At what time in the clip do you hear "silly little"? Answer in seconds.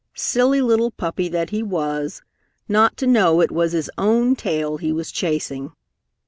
0.15-0.89